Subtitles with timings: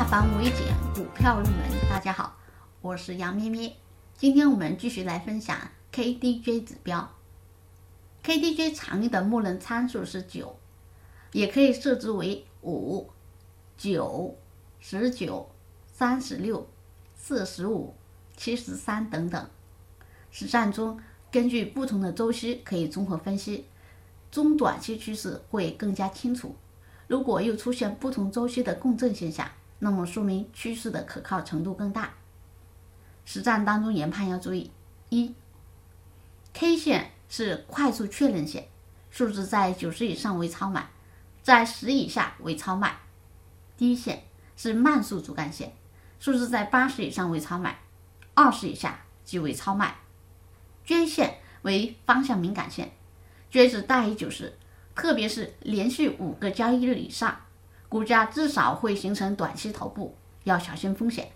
[0.00, 1.56] 化繁为简，股票入门。
[1.90, 2.34] 大家好，
[2.80, 3.76] 我是杨咩咩。
[4.16, 5.58] 今天我们继续来分享
[5.92, 7.12] KDJ 指标。
[8.24, 10.56] KDJ 常用的默认参数是九，
[11.32, 13.10] 也可以设置为五、
[13.76, 14.38] 九、
[14.78, 15.50] 十九、
[15.92, 16.66] 三十六、
[17.14, 17.94] 四十五、
[18.38, 19.50] 七十三等等。
[20.30, 20.98] 实战中，
[21.30, 23.66] 根据不同的周期可以综合分析，
[24.30, 26.56] 中短期趋势会更加清楚。
[27.06, 29.46] 如果又出现不同周期的共振现象，
[29.80, 32.14] 那么说明趋势的可靠程度更大。
[33.24, 34.70] 实战当中研判要注意：
[35.08, 35.34] 一
[36.52, 38.68] ，K 线是快速确认线，
[39.10, 40.88] 数值在九十以上为超买，
[41.42, 42.90] 在十以下为超卖；
[43.76, 44.24] 低线
[44.56, 45.74] 是慢速主干线，
[46.18, 47.78] 数值在八十以上为超买，
[48.34, 49.96] 二十以下即为超卖。
[50.84, 52.92] 均线为方向敏感线，
[53.50, 54.58] 均值大于九十，
[54.94, 57.40] 特别是连续五个交易日以上。
[57.90, 61.32] 股价至少会形成短期头部，要小心风险。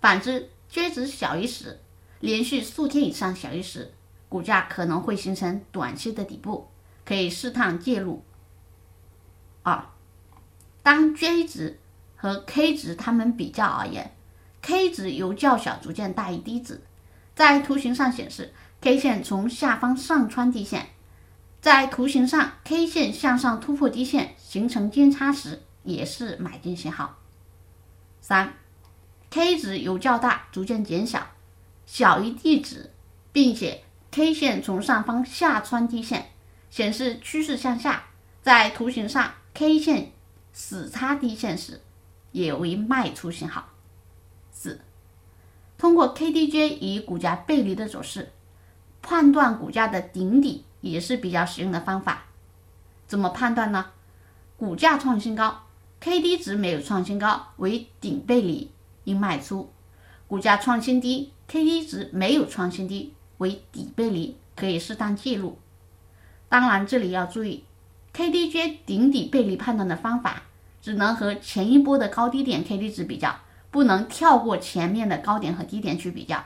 [0.00, 1.80] 反之，均值小于十，
[2.20, 3.92] 连续数天以上小于十，
[4.28, 6.68] 股价可能会形成短期的底部，
[7.04, 8.22] 可以适当介入。
[9.64, 9.84] 二，
[10.84, 11.80] 当均值
[12.14, 14.14] 和 K 值它们比较而言
[14.62, 16.80] ，K 值由较小逐渐大于低值。
[17.34, 20.90] 在图形上显示，K 线从下方上穿低线，
[21.60, 25.62] 在图形上 K 线向上突破低线形成金叉时。
[25.82, 27.16] 也是买进信号。
[28.20, 28.54] 三
[29.30, 31.28] ，K 值由较大逐渐减小，
[31.86, 32.92] 小于 D 值，
[33.32, 36.30] 并且 K 线从上方下穿低线，
[36.70, 38.04] 显示趋势向下。
[38.42, 40.12] 在图形上，K 线
[40.52, 41.82] 死叉低线时，
[42.32, 43.68] 也为卖出信号。
[44.50, 44.80] 四，
[45.76, 48.32] 通过 KDJ 与股价背离的走势，
[49.02, 52.24] 判断股价的顶底也是比较实用的方法。
[53.06, 53.92] 怎么判断呢？
[54.56, 55.67] 股价创新高。
[56.00, 58.70] K D 值没有创新高，为顶背离，
[59.04, 59.68] 应卖出；
[60.28, 65.58] 股价创新低，K D 值没有创新低，为底背离，可以适当介入。
[66.48, 67.64] 当然，这里要注意
[68.12, 70.44] ，K D J 顶底背离判断的方法，
[70.80, 73.40] 只能和前一波的高低点 K D 值比较，
[73.72, 76.44] 不能跳过前面的高点和低点去比较。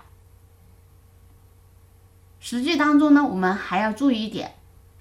[2.40, 4.54] 实际当中呢，我们还要注意一点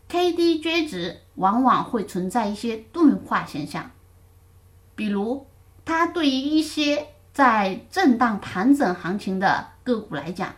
[0.09, 3.89] ，K D J 值往往会存在一些钝化现象。
[5.01, 5.47] 比如，
[5.83, 10.53] 它对于一些在震荡盘整行情的个股来讲，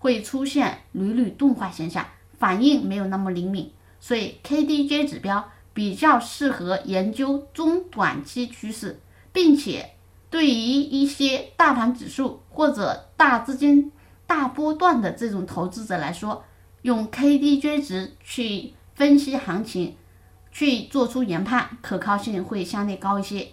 [0.00, 2.04] 会出现屡屡钝化现象，
[2.36, 8.98] 反应没有那么灵敏，所以 KDJ 指标比较适合研究中短期趋势，
[9.32, 9.92] 并且
[10.28, 13.92] 对于一些大盘指数或者大资金
[14.26, 16.42] 大波段的这种投资者来说，
[16.82, 19.94] 用 KDJ 值去分析行情，
[20.50, 23.52] 去做出研判，可靠性会相对高一些。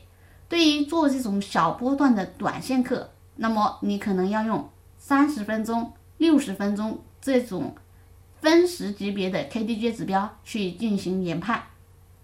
[0.52, 7.74] 对于做这种小波段的短线客，那么你可能要用三十分钟、六十分钟这种
[8.42, 11.64] 分时级别的 KDJ 指标去进行研判。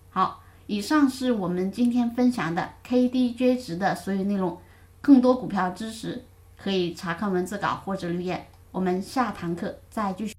[0.10, 4.58] 好，以上是我们今天分享的 KDJ 值的所有内容。
[5.00, 6.26] 更多股票知识
[6.58, 8.46] 可以查看文字稿或者留言。
[8.72, 10.37] 我们下堂课再继续。